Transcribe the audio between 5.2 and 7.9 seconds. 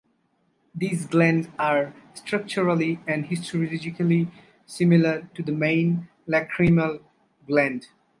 to the main lacrimal gland.